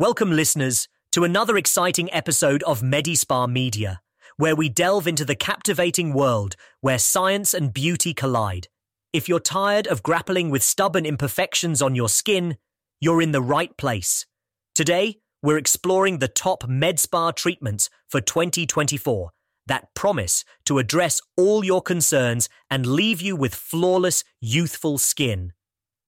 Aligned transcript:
Welcome, 0.00 0.30
listeners, 0.30 0.86
to 1.10 1.24
another 1.24 1.56
exciting 1.56 2.08
episode 2.14 2.62
of 2.62 2.82
Medispa 2.82 3.50
Media, 3.50 4.00
where 4.36 4.54
we 4.54 4.68
delve 4.68 5.08
into 5.08 5.24
the 5.24 5.34
captivating 5.34 6.12
world 6.14 6.54
where 6.80 7.00
science 7.00 7.52
and 7.52 7.74
beauty 7.74 8.14
collide. 8.14 8.68
If 9.12 9.28
you're 9.28 9.40
tired 9.40 9.88
of 9.88 10.04
grappling 10.04 10.50
with 10.50 10.62
stubborn 10.62 11.04
imperfections 11.04 11.82
on 11.82 11.96
your 11.96 12.08
skin, 12.08 12.58
you're 13.00 13.20
in 13.20 13.32
the 13.32 13.42
right 13.42 13.76
place. 13.76 14.24
Today, 14.72 15.16
we're 15.42 15.58
exploring 15.58 16.18
the 16.18 16.28
top 16.28 16.62
MedSpa 16.62 17.34
treatments 17.34 17.90
for 18.08 18.20
2024 18.20 19.30
that 19.66 19.92
promise 19.94 20.44
to 20.66 20.78
address 20.78 21.20
all 21.36 21.64
your 21.64 21.82
concerns 21.82 22.48
and 22.70 22.86
leave 22.86 23.20
you 23.20 23.34
with 23.34 23.52
flawless, 23.52 24.22
youthful 24.40 24.96
skin. 24.98 25.54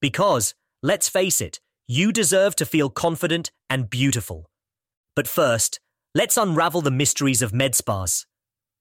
Because, 0.00 0.54
let's 0.80 1.08
face 1.08 1.40
it, 1.40 1.58
you 1.88 2.12
deserve 2.12 2.54
to 2.54 2.64
feel 2.64 2.88
confident 2.88 3.50
and 3.70 3.88
beautiful. 3.88 4.50
But 5.16 5.28
first, 5.28 5.80
let's 6.14 6.36
unravel 6.36 6.82
the 6.82 6.90
mysteries 6.90 7.40
of 7.40 7.54
med 7.54 7.74
spas. 7.74 8.26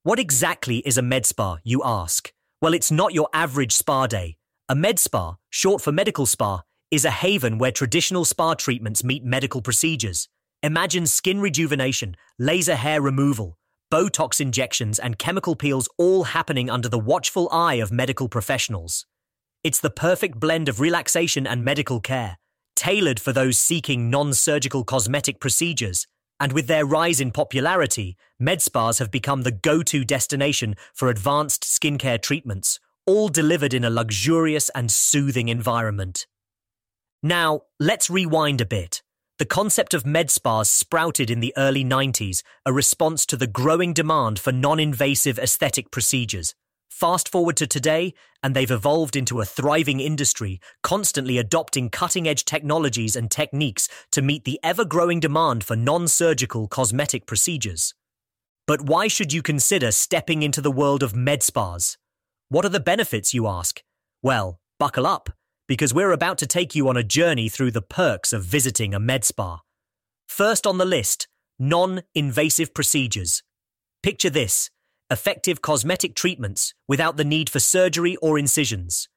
What 0.04 0.20
exactly 0.20 0.80
is 0.80 0.98
a 0.98 1.02
med 1.02 1.26
spa, 1.26 1.58
you 1.64 1.82
ask? 1.86 2.34
Well, 2.62 2.74
it's 2.74 2.92
not 2.92 3.14
your 3.14 3.30
average 3.34 3.74
spa 3.74 4.08
day. 4.08 4.38
A 4.68 4.76
med 4.76 5.00
spa, 5.00 5.38
short 5.50 5.82
for 5.82 5.92
medical 5.92 6.26
spa, 6.26 6.64
is 6.92 7.06
a 7.06 7.12
haven 7.12 7.58
where 7.58 7.72
traditional 7.72 8.26
spa 8.26 8.56
treatments 8.56 9.04
meet 9.04 9.24
medical 9.24 9.62
procedures. 9.62 10.28
Imagine 10.64 11.06
skin 11.06 11.40
rejuvenation, 11.40 12.16
laser 12.38 12.76
hair 12.76 13.02
removal, 13.02 13.58
Botox 13.92 14.42
injections, 14.42 15.00
and 15.00 15.18
chemical 15.18 15.56
peels 15.56 15.88
all 15.98 16.26
happening 16.26 16.70
under 16.70 16.90
the 16.90 17.00
watchful 17.00 17.48
eye 17.52 17.76
of 17.76 17.92
medical 17.92 18.28
professionals. 18.28 19.06
It's 19.64 19.80
the 19.80 19.90
perfect 19.90 20.40
blend 20.40 20.70
of 20.70 20.80
relaxation 20.80 21.48
and 21.48 21.64
medical 21.64 22.00
care, 22.00 22.38
tailored 22.80 23.20
for 23.20 23.34
those 23.34 23.60
seeking 23.60 24.10
non 24.10 24.34
surgical 24.34 24.86
cosmetic 24.86 25.42
procedures. 25.42 26.08
And 26.40 26.54
with 26.54 26.68
their 26.68 26.86
rise 26.86 27.20
in 27.20 27.32
popularity, 27.32 28.16
med 28.40 28.62
spas 28.62 29.00
have 29.00 29.12
become 29.12 29.42
the 29.42 29.52
go 29.52 29.84
to 29.84 30.06
destination 30.06 30.76
for 30.94 31.10
advanced 31.10 31.64
skincare 31.64 32.22
treatments, 32.22 32.80
all 33.06 33.28
delivered 33.28 33.74
in 33.74 33.84
a 33.84 33.90
luxurious 33.90 34.70
and 34.70 34.90
soothing 34.90 35.50
environment. 35.50 36.26
Now, 37.22 37.64
let's 37.82 38.10
rewind 38.10 38.62
a 38.62 38.66
bit. 38.66 39.04
The 39.40 39.46
concept 39.46 39.94
of 39.94 40.06
med 40.06 40.32
spas 40.32 40.70
sprouted 40.70 41.30
in 41.30 41.42
the 41.42 41.54
early 41.58 41.84
90s, 41.84 42.44
a 42.66 42.72
response 42.72 43.26
to 43.26 43.36
the 43.36 43.48
growing 43.48 43.92
demand 43.92 44.40
for 44.40 44.54
non 44.54 44.80
invasive 44.80 45.38
aesthetic 45.38 45.92
procedures. 45.92 46.56
Fast 46.90 47.30
forward 47.30 47.56
to 47.58 47.68
today, 47.68 48.14
and 48.44 48.56
they've 48.56 48.70
evolved 48.70 49.16
into 49.16 49.40
a 49.40 49.46
thriving 49.46 50.00
industry, 50.00 50.60
constantly 50.82 51.38
adopting 51.38 51.90
cutting 51.90 52.28
edge 52.28 52.44
technologies 52.46 53.16
and 53.16 53.30
techniques 53.30 53.88
to 54.12 54.22
meet 54.22 54.44
the 54.44 54.60
ever 54.64 54.84
growing 54.84 55.20
demand 55.20 55.64
for 55.64 55.76
non 55.76 56.08
surgical 56.08 56.68
cosmetic 56.68 57.26
procedures. 57.26 57.94
But 58.68 58.82
why 58.82 59.08
should 59.08 59.32
you 59.32 59.42
consider 59.42 59.92
stepping 59.92 60.44
into 60.44 60.62
the 60.62 60.72
world 60.72 61.02
of 61.02 61.16
med 61.16 61.42
spas? 61.44 61.98
What 62.50 62.66
are 62.66 62.70
the 62.70 62.80
benefits, 62.80 63.34
you 63.34 63.48
ask? 63.48 63.82
Well, 64.22 64.60
buckle 64.80 65.06
up, 65.08 65.30
because 65.68 65.94
we're 65.94 66.12
about 66.12 66.38
to 66.40 66.48
take 66.48 66.76
you 66.76 66.90
on 66.90 66.98
a 66.98 67.04
journey 67.04 67.48
through 67.50 67.72
the 67.72 67.82
perks 67.82 68.34
of 68.34 68.44
visiting 68.44 68.94
a 68.94 69.00
med 69.00 69.24
spa. 69.24 69.62
First 70.28 70.66
on 70.66 70.80
the 70.80 70.86
list, 70.86 71.28
non 71.60 72.02
invasive 72.16 72.74
procedures. 72.74 73.44
Picture 74.02 74.30
this 74.30 74.70
effective 75.10 75.62
cosmetic 75.62 76.16
treatments 76.16 76.74
without 76.88 77.18
the 77.18 77.24
need 77.24 77.50
for 77.50 77.60
surgery 77.60 78.16
or 78.18 78.38
incisions, 78.38 79.10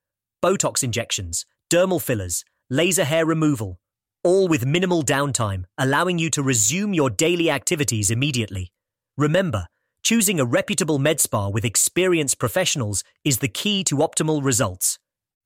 Botox 0.43 0.83
injections, 0.83 1.45
dermal 1.71 2.01
fillers, 2.01 2.45
laser 2.71 3.05
hair 3.05 3.27
removal, 3.27 3.79
all 4.25 4.49
with 4.49 4.67
minimal 4.67 5.03
downtime, 5.03 5.65
allowing 5.79 6.19
you 6.19 6.31
to 6.31 6.43
resume 6.43 6.95
your 6.95 7.11
daily 7.11 7.51
activities 7.51 8.11
immediately. 8.11 8.73
Remember, 9.17 9.67
choosing 10.03 10.41
a 10.41 10.45
reputable 10.45 10.99
med 10.99 11.21
spa 11.21 11.49
with 11.49 11.65
experienced 11.65 12.39
professionals 12.39 13.05
is 13.25 13.39
the 13.39 13.49
key 13.49 13.85
to 13.85 13.97
optimal 13.97 14.43
results. 14.45 14.99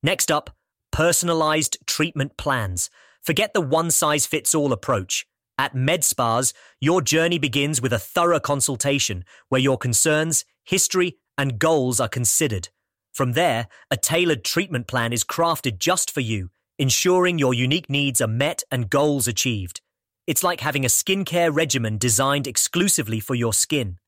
Next 0.03 0.31
up, 0.31 0.51
personalized 0.93 1.79
treatment 1.87 2.37
plans. 2.37 2.91
Forget 3.23 3.53
the 3.55 3.61
one 3.61 3.91
size 3.91 4.25
fits 4.25 4.55
all 4.55 4.73
approach. 4.73 5.27
At 5.59 5.75
MedSpas, 5.75 6.53
your 6.81 7.01
journey 7.01 7.39
begins 7.39 7.81
with 7.81 7.93
a 7.93 7.99
thorough 7.99 8.41
consultation 8.41 9.25
where 9.49 9.61
your 9.61 9.79
concerns, 9.79 10.45
history, 10.65 11.17
and 11.39 11.59
goals 11.59 11.99
are 11.99 12.09
considered. 12.09 12.69
From 13.15 13.33
there, 13.33 13.69
a 13.91 13.97
tailored 13.97 14.45
treatment 14.45 14.87
plan 14.87 15.15
is 15.15 15.25
crafted 15.25 15.79
just 15.79 16.11
for 16.11 16.21
you, 16.21 16.51
ensuring 16.79 17.39
your 17.39 17.55
unique 17.55 17.89
needs 17.89 18.21
are 18.21 18.29
met 18.29 18.63
and 18.71 18.91
goals 18.91 19.27
achieved. 19.27 19.81
It's 20.27 20.43
like 20.43 20.61
having 20.61 20.85
a 20.85 20.89
skincare 20.89 21.55
regimen 21.55 21.97
designed 21.97 22.47
exclusively 22.47 23.21
for 23.21 23.35
your 23.35 23.55
skin. 23.55 23.99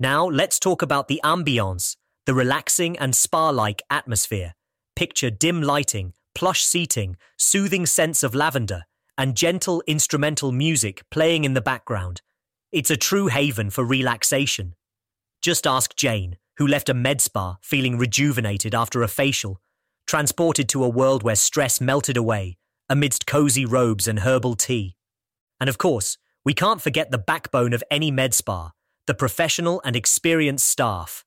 Now, 0.00 0.26
let's 0.26 0.58
talk 0.58 0.80
about 0.80 1.08
the 1.08 1.20
ambiance, 1.22 1.96
the 2.24 2.32
relaxing 2.32 2.98
and 2.98 3.14
spa 3.14 3.50
like 3.50 3.82
atmosphere. 3.90 4.54
Picture 4.96 5.30
dim 5.30 5.60
lighting, 5.60 6.14
plush 6.34 6.64
seating, 6.64 7.16
soothing 7.36 7.84
scents 7.84 8.22
of 8.22 8.34
lavender, 8.34 8.84
and 9.18 9.36
gentle 9.36 9.82
instrumental 9.86 10.52
music 10.52 11.02
playing 11.10 11.44
in 11.44 11.52
the 11.52 11.60
background. 11.60 12.22
It's 12.70 12.90
a 12.90 12.96
true 12.96 13.26
haven 13.26 13.68
for 13.68 13.84
relaxation. 13.84 14.76
Just 15.42 15.66
ask 15.66 15.96
Jane, 15.96 16.38
who 16.56 16.66
left 16.66 16.88
a 16.88 16.94
med 16.94 17.20
spa 17.20 17.56
feeling 17.60 17.98
rejuvenated 17.98 18.74
after 18.74 19.02
a 19.02 19.08
facial, 19.08 19.60
transported 20.06 20.68
to 20.70 20.84
a 20.84 20.88
world 20.88 21.22
where 21.22 21.36
stress 21.36 21.80
melted 21.80 22.16
away 22.16 22.56
amidst 22.88 23.26
cozy 23.26 23.66
robes 23.66 24.08
and 24.08 24.20
herbal 24.20 24.54
tea. 24.54 24.96
And 25.60 25.68
of 25.68 25.76
course, 25.76 26.16
we 26.44 26.54
can't 26.54 26.80
forget 26.80 27.10
the 27.10 27.18
backbone 27.18 27.72
of 27.72 27.84
any 27.90 28.10
med 28.10 28.32
spa, 28.32 28.70
the 29.06 29.14
professional 29.14 29.82
and 29.84 29.96
experienced 29.96 30.66
staff. 30.66 31.24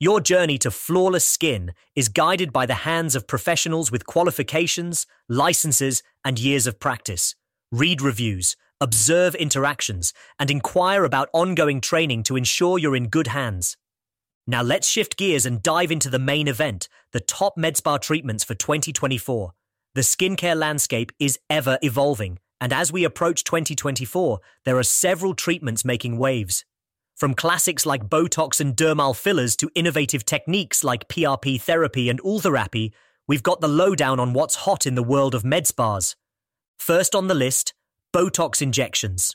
Your 0.00 0.20
journey 0.20 0.58
to 0.58 0.70
flawless 0.70 1.24
skin 1.24 1.72
is 1.96 2.08
guided 2.08 2.52
by 2.52 2.66
the 2.66 2.86
hands 2.86 3.16
of 3.16 3.26
professionals 3.26 3.90
with 3.90 4.06
qualifications, 4.06 5.06
licenses, 5.28 6.04
and 6.24 6.38
years 6.38 6.68
of 6.68 6.78
practice. 6.78 7.34
Read 7.72 8.00
reviews, 8.00 8.54
observe 8.80 9.34
interactions, 9.34 10.12
and 10.38 10.52
inquire 10.52 11.02
about 11.02 11.30
ongoing 11.32 11.80
training 11.80 12.22
to 12.22 12.36
ensure 12.36 12.78
you're 12.78 12.94
in 12.94 13.08
good 13.08 13.26
hands. 13.26 13.76
Now 14.46 14.62
let's 14.62 14.86
shift 14.88 15.16
gears 15.16 15.44
and 15.44 15.64
dive 15.64 15.90
into 15.90 16.08
the 16.08 16.20
main 16.20 16.46
event, 16.46 16.88
the 17.12 17.18
top 17.18 17.56
MedSpa 17.58 18.00
treatments 18.00 18.44
for 18.44 18.54
2024. 18.54 19.52
The 19.96 20.00
skincare 20.02 20.56
landscape 20.56 21.10
is 21.18 21.40
ever 21.50 21.76
evolving, 21.82 22.38
and 22.60 22.72
as 22.72 22.92
we 22.92 23.02
approach 23.02 23.42
2024, 23.42 24.38
there 24.64 24.78
are 24.78 24.84
several 24.84 25.34
treatments 25.34 25.84
making 25.84 26.18
waves. 26.18 26.64
From 27.18 27.34
classics 27.34 27.84
like 27.84 28.08
Botox 28.08 28.60
and 28.60 28.76
dermal 28.76 29.14
fillers 29.14 29.56
to 29.56 29.68
innovative 29.74 30.24
techniques 30.24 30.84
like 30.84 31.08
PRP 31.08 31.60
therapy 31.60 32.08
and 32.08 32.22
ultherapy, 32.22 32.92
we've 33.26 33.42
got 33.42 33.60
the 33.60 33.66
lowdown 33.66 34.20
on 34.20 34.34
what's 34.34 34.54
hot 34.66 34.86
in 34.86 34.94
the 34.94 35.02
world 35.02 35.34
of 35.34 35.44
med 35.44 35.66
spas. 35.66 36.14
First 36.78 37.16
on 37.16 37.26
the 37.26 37.34
list, 37.34 37.74
Botox 38.12 38.62
injections. 38.62 39.34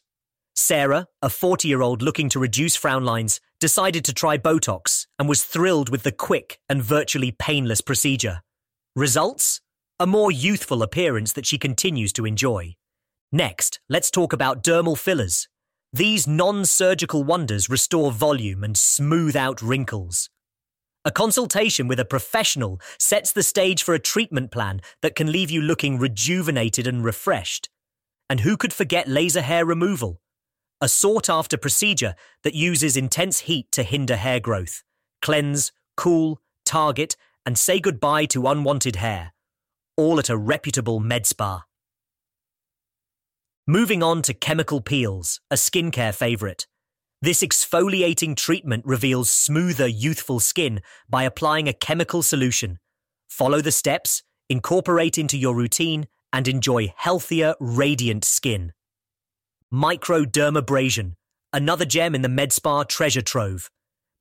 Sarah, 0.55 1.07
a 1.21 1.29
40 1.29 1.67
year 1.67 1.81
old 1.81 2.01
looking 2.01 2.29
to 2.29 2.39
reduce 2.39 2.77
frown 2.77 3.03
lines, 3.03 3.41
decided 3.59 4.05
to 4.05 4.13
try 4.13 4.37
Botox 4.37 5.05
and 5.19 5.27
was 5.27 5.43
thrilled 5.43 5.89
with 5.89 6.03
the 6.03 6.11
quick 6.13 6.59
and 6.69 6.81
virtually 6.81 7.31
painless 7.31 7.81
procedure. 7.81 8.43
Results? 8.95 9.59
A 9.99 10.07
more 10.07 10.31
youthful 10.31 10.83
appearance 10.83 11.33
that 11.33 11.45
she 11.45 11.57
continues 11.57 12.13
to 12.13 12.25
enjoy. 12.25 12.75
Next, 13.29 13.81
let's 13.89 14.09
talk 14.09 14.31
about 14.31 14.63
dermal 14.63 14.97
fillers. 14.97 15.49
These 15.95 16.25
non 16.25 16.65
surgical 16.65 17.23
wonders 17.23 17.69
restore 17.69 18.11
volume 18.11 18.63
and 18.63 18.75
smooth 18.75 19.35
out 19.35 19.61
wrinkles. 19.61 20.27
A 21.05 21.11
consultation 21.11 21.87
with 21.87 21.99
a 21.99 22.05
professional 22.05 22.81
sets 22.97 23.31
the 23.31 23.43
stage 23.43 23.83
for 23.83 23.93
a 23.93 23.99
treatment 23.99 24.49
plan 24.49 24.81
that 25.03 25.13
can 25.13 25.31
leave 25.31 25.51
you 25.51 25.61
looking 25.61 25.99
rejuvenated 25.99 26.87
and 26.87 27.05
refreshed. 27.05 27.69
And 28.27 28.39
who 28.39 28.57
could 28.57 28.73
forget 28.73 29.07
laser 29.07 29.41
hair 29.41 29.65
removal? 29.65 30.19
A 30.81 30.87
sought 30.87 31.29
after 31.29 31.57
procedure 31.57 32.15
that 32.41 32.55
uses 32.55 32.97
intense 32.97 33.41
heat 33.41 33.71
to 33.73 33.83
hinder 33.83 34.15
hair 34.15 34.39
growth, 34.39 34.81
cleanse, 35.21 35.71
cool, 35.95 36.41
target, 36.65 37.15
and 37.45 37.55
say 37.55 37.79
goodbye 37.79 38.25
to 38.25 38.47
unwanted 38.47 38.95
hair. 38.95 39.33
All 39.95 40.17
at 40.17 40.29
a 40.29 40.37
reputable 40.37 40.99
med 40.99 41.27
spa. 41.27 41.65
Moving 43.67 44.03
on 44.03 44.21
to 44.23 44.33
chemical 44.33 44.81
peels, 44.81 45.39
a 45.49 45.55
skincare 45.55 46.13
favourite. 46.13 46.67
This 47.21 47.41
exfoliating 47.41 48.35
treatment 48.35 48.83
reveals 48.85 49.29
smoother, 49.29 49.87
youthful 49.87 50.41
skin 50.41 50.81
by 51.09 51.23
applying 51.23 51.69
a 51.69 51.73
chemical 51.73 52.21
solution. 52.23 52.79
Follow 53.29 53.61
the 53.61 53.71
steps, 53.71 54.21
incorporate 54.49 55.17
into 55.17 55.37
your 55.37 55.55
routine, 55.55 56.07
and 56.33 56.49
enjoy 56.49 56.93
healthier, 56.97 57.55
radiant 57.61 58.25
skin. 58.25 58.73
Microdermabrasion, 59.73 61.13
another 61.53 61.85
gem 61.85 62.13
in 62.13 62.21
the 62.21 62.27
MedSpa 62.27 62.85
treasure 62.89 63.21
trove. 63.21 63.71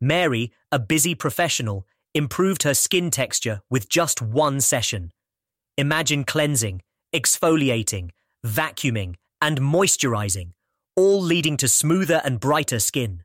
Mary, 0.00 0.53
a 0.71 0.79
busy 0.79 1.17
professional, 1.17 1.85
improved 2.15 2.62
her 2.62 2.75
skin 2.75 3.11
texture 3.11 3.61
with 3.69 3.89
just 3.89 4.23
one 4.23 4.61
session. 4.61 5.11
Imagine 5.77 6.23
cleansing, 6.23 6.83
exfoliating, 7.12 8.11
vacuuming, 8.47 9.17
and 9.43 9.61
moisturizing, 9.61 10.53
all 10.97 11.21
leading 11.21 11.59
to 11.59 11.69
smoother 11.69 12.23
and 12.25 12.41
brighter 12.41 12.79
skin. 12.79 13.25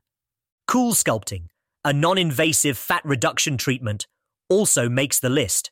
Cool 0.66 0.92
Sculpting, 0.92 1.44
a 1.84 1.92
non 1.92 2.18
invasive 2.18 2.76
fat 2.76 3.02
reduction 3.04 3.56
treatment, 3.56 4.06
also 4.50 4.88
makes 4.88 5.20
the 5.20 5.30
list. 5.30 5.70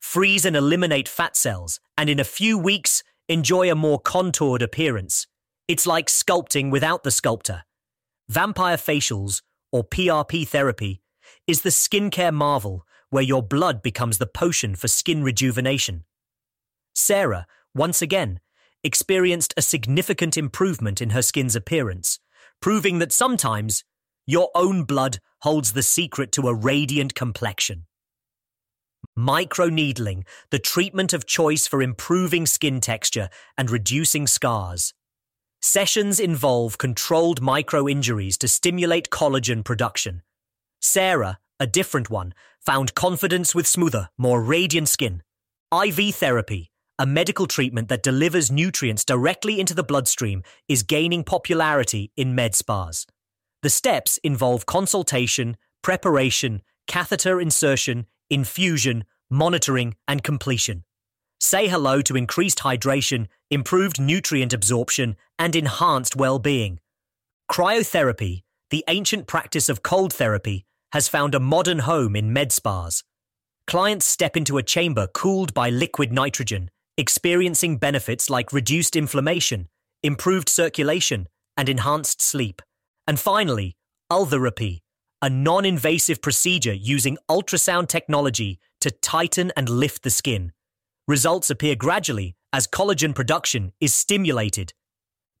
Freeze 0.00 0.44
and 0.44 0.54
eliminate 0.54 1.08
fat 1.08 1.34
cells, 1.34 1.80
and 1.96 2.08
in 2.08 2.20
a 2.20 2.24
few 2.24 2.58
weeks, 2.58 3.02
enjoy 3.28 3.70
a 3.70 3.74
more 3.74 3.98
contoured 3.98 4.62
appearance. 4.62 5.26
It's 5.66 5.86
like 5.86 6.08
sculpting 6.08 6.70
without 6.70 7.02
the 7.02 7.10
sculptor. 7.10 7.64
Vampire 8.28 8.76
facials, 8.76 9.42
or 9.72 9.82
PRP 9.82 10.46
therapy, 10.46 11.00
is 11.46 11.62
the 11.62 11.70
skincare 11.70 12.34
marvel 12.34 12.86
where 13.08 13.22
your 13.22 13.42
blood 13.42 13.82
becomes 13.82 14.18
the 14.18 14.26
potion 14.26 14.74
for 14.74 14.88
skin 14.88 15.22
rejuvenation. 15.22 16.04
Sarah, 16.94 17.46
once 17.74 18.02
again, 18.02 18.40
experienced 18.82 19.54
a 19.56 19.62
significant 19.62 20.36
improvement 20.36 21.00
in 21.00 21.10
her 21.10 21.22
skin's 21.22 21.56
appearance, 21.56 22.18
proving 22.60 22.98
that 22.98 23.12
sometimes 23.12 23.84
your 24.26 24.50
own 24.54 24.84
blood 24.84 25.18
holds 25.40 25.72
the 25.72 25.82
secret 25.82 26.32
to 26.32 26.48
a 26.48 26.54
radiant 26.54 27.14
complexion. 27.14 27.86
Microneedling, 29.18 30.24
the 30.50 30.58
treatment 30.58 31.12
of 31.12 31.26
choice 31.26 31.66
for 31.66 31.82
improving 31.82 32.46
skin 32.46 32.80
texture 32.80 33.28
and 33.58 33.70
reducing 33.70 34.26
scars. 34.26 34.94
Sessions 35.60 36.18
involve 36.18 36.78
controlled 36.78 37.42
micro 37.42 37.86
injuries 37.86 38.38
to 38.38 38.48
stimulate 38.48 39.10
collagen 39.10 39.64
production. 39.64 40.22
Sarah, 40.80 41.38
a 41.58 41.66
different 41.66 42.08
one, 42.08 42.32
found 42.60 42.94
confidence 42.94 43.54
with 43.54 43.66
smoother, 43.66 44.08
more 44.16 44.42
radiant 44.42 44.88
skin. 44.88 45.22
IV 45.72 46.14
therapy, 46.14 46.69
a 47.00 47.06
medical 47.06 47.46
treatment 47.46 47.88
that 47.88 48.02
delivers 48.02 48.52
nutrients 48.52 49.06
directly 49.06 49.58
into 49.58 49.72
the 49.72 49.82
bloodstream, 49.82 50.42
is 50.68 50.82
gaining 50.82 51.24
popularity 51.24 52.12
in 52.14 52.34
med 52.34 52.54
spas. 52.54 53.06
The 53.62 53.70
steps 53.70 54.18
involve 54.18 54.66
consultation, 54.66 55.56
preparation, 55.80 56.60
catheter 56.86 57.40
insertion, 57.40 58.04
infusion, 58.28 59.04
monitoring, 59.30 59.96
and 60.06 60.22
completion. 60.22 60.84
Say 61.40 61.68
hello 61.68 62.02
to 62.02 62.18
increased 62.18 62.58
hydration, 62.58 63.28
improved 63.50 63.98
nutrient 63.98 64.52
absorption, 64.52 65.16
and 65.38 65.56
enhanced 65.56 66.16
well 66.16 66.38
being. 66.38 66.80
Cryotherapy, 67.50 68.42
the 68.68 68.84
ancient 68.88 69.26
practice 69.26 69.70
of 69.70 69.82
cold 69.82 70.12
therapy, 70.12 70.66
has 70.92 71.08
found 71.08 71.34
a 71.34 71.40
modern 71.40 71.78
home 71.78 72.14
in 72.14 72.30
med 72.30 72.52
spas. 72.52 73.04
Clients 73.66 74.04
step 74.04 74.36
into 74.36 74.58
a 74.58 74.62
chamber 74.62 75.06
cooled 75.06 75.54
by 75.54 75.70
liquid 75.70 76.12
nitrogen, 76.12 76.70
experiencing 77.00 77.78
benefits 77.78 78.28
like 78.28 78.52
reduced 78.52 78.94
inflammation, 78.94 79.68
improved 80.02 80.50
circulation, 80.50 81.26
and 81.56 81.66
enhanced 81.66 82.20
sleep. 82.20 82.60
And 83.06 83.18
finally, 83.18 83.74
ultherapy, 84.12 84.80
a 85.22 85.30
non 85.30 85.64
invasive 85.64 86.20
procedure 86.20 86.74
using 86.74 87.16
ultrasound 87.28 87.88
technology 87.88 88.60
to 88.82 88.90
tighten 88.90 89.50
and 89.56 89.70
lift 89.70 90.02
the 90.02 90.10
skin. 90.10 90.52
Results 91.08 91.48
appear 91.48 91.74
gradually 91.74 92.36
as 92.52 92.66
collagen 92.66 93.14
production 93.14 93.72
is 93.80 93.94
stimulated. 93.94 94.74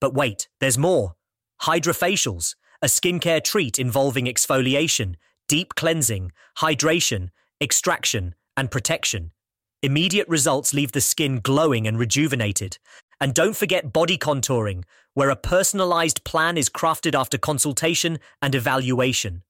But 0.00 0.14
wait, 0.14 0.48
there's 0.60 0.78
more. 0.78 1.14
Hydrofacials, 1.62 2.54
a 2.80 2.86
skincare 2.86 3.44
treat 3.44 3.78
involving 3.78 4.24
exfoliation, 4.24 5.16
deep 5.46 5.74
cleansing, 5.74 6.32
hydration, 6.58 7.28
extraction, 7.60 8.34
and 8.56 8.70
protection. 8.70 9.32
Immediate 9.82 10.28
results 10.28 10.74
leave 10.74 10.92
the 10.92 11.00
skin 11.00 11.40
glowing 11.40 11.86
and 11.86 11.98
rejuvenated. 11.98 12.78
And 13.18 13.32
don't 13.32 13.56
forget 13.56 13.92
body 13.92 14.18
contouring, 14.18 14.84
where 15.14 15.30
a 15.30 15.36
personalized 15.36 16.22
plan 16.24 16.58
is 16.58 16.68
crafted 16.68 17.18
after 17.18 17.38
consultation 17.38 18.18
and 18.42 18.54
evaluation. 18.54 19.42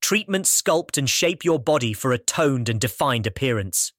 Treatments 0.00 0.62
sculpt 0.62 0.96
and 0.96 1.08
shape 1.08 1.44
your 1.44 1.58
body 1.58 1.92
for 1.92 2.12
a 2.12 2.18
toned 2.18 2.68
and 2.68 2.80
defined 2.80 3.26
appearance. 3.26 3.92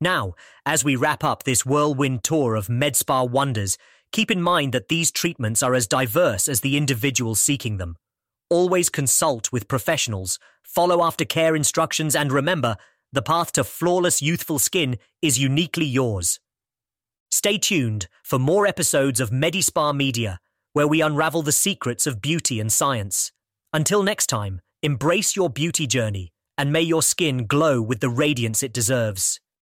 Now, 0.00 0.34
as 0.66 0.84
we 0.84 0.96
wrap 0.96 1.22
up 1.22 1.44
this 1.44 1.64
whirlwind 1.64 2.24
tour 2.24 2.56
of 2.56 2.66
MedSpa 2.66 3.30
wonders, 3.30 3.78
keep 4.10 4.32
in 4.32 4.42
mind 4.42 4.72
that 4.72 4.88
these 4.88 5.12
treatments 5.12 5.62
are 5.62 5.74
as 5.74 5.86
diverse 5.86 6.48
as 6.48 6.60
the 6.60 6.76
individual 6.76 7.36
seeking 7.36 7.76
them. 7.76 7.96
Always 8.50 8.90
consult 8.90 9.52
with 9.52 9.68
professionals, 9.68 10.40
follow 10.64 10.98
aftercare 10.98 11.56
instructions, 11.56 12.16
and 12.16 12.32
remember 12.32 12.76
the 13.12 13.22
path 13.22 13.52
to 13.52 13.64
flawless 13.64 14.22
youthful 14.22 14.58
skin 14.58 14.98
is 15.20 15.38
uniquely 15.38 15.84
yours. 15.84 16.40
Stay 17.30 17.58
tuned 17.58 18.08
for 18.22 18.38
more 18.38 18.66
episodes 18.66 19.20
of 19.20 19.30
MediSpa 19.30 19.94
Media, 19.94 20.38
where 20.72 20.88
we 20.88 21.00
unravel 21.00 21.42
the 21.42 21.52
secrets 21.52 22.06
of 22.06 22.22
beauty 22.22 22.60
and 22.60 22.72
science. 22.72 23.32
Until 23.72 24.02
next 24.02 24.26
time, 24.26 24.60
embrace 24.82 25.36
your 25.36 25.50
beauty 25.50 25.86
journey 25.86 26.32
and 26.58 26.72
may 26.72 26.82
your 26.82 27.02
skin 27.02 27.46
glow 27.46 27.80
with 27.80 28.00
the 28.00 28.08
radiance 28.08 28.62
it 28.62 28.72
deserves. 28.72 29.40